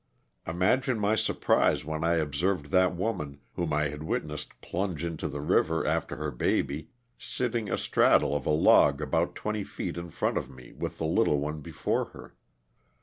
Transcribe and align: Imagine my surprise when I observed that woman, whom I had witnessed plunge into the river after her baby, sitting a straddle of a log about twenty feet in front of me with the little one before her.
Imagine 0.47 0.97
my 0.97 1.13
surprise 1.13 1.85
when 1.85 2.03
I 2.03 2.15
observed 2.15 2.71
that 2.71 2.95
woman, 2.95 3.39
whom 3.53 3.71
I 3.71 3.89
had 3.89 4.01
witnessed 4.01 4.59
plunge 4.59 5.05
into 5.05 5.27
the 5.27 5.41
river 5.41 5.85
after 5.85 6.15
her 6.15 6.31
baby, 6.31 6.89
sitting 7.19 7.69
a 7.71 7.77
straddle 7.77 8.35
of 8.35 8.47
a 8.47 8.49
log 8.49 8.99
about 8.99 9.35
twenty 9.35 9.63
feet 9.63 9.97
in 9.97 10.09
front 10.09 10.39
of 10.39 10.49
me 10.49 10.71
with 10.73 10.97
the 10.97 11.05
little 11.05 11.37
one 11.37 11.61
before 11.61 12.05
her. 12.05 12.33